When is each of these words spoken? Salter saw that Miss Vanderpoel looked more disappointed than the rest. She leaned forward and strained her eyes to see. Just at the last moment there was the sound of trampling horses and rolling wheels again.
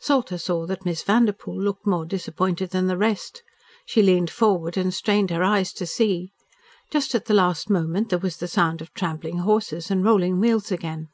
Salter 0.00 0.38
saw 0.38 0.64
that 0.64 0.86
Miss 0.86 1.02
Vanderpoel 1.02 1.60
looked 1.60 1.86
more 1.86 2.06
disappointed 2.06 2.70
than 2.70 2.86
the 2.86 2.96
rest. 2.96 3.42
She 3.84 4.00
leaned 4.02 4.30
forward 4.30 4.78
and 4.78 4.94
strained 4.94 5.28
her 5.30 5.42
eyes 5.44 5.74
to 5.74 5.84
see. 5.84 6.32
Just 6.90 7.14
at 7.14 7.26
the 7.26 7.34
last 7.34 7.68
moment 7.68 8.08
there 8.08 8.18
was 8.18 8.38
the 8.38 8.48
sound 8.48 8.80
of 8.80 8.94
trampling 8.94 9.40
horses 9.40 9.90
and 9.90 10.02
rolling 10.02 10.40
wheels 10.40 10.72
again. 10.72 11.08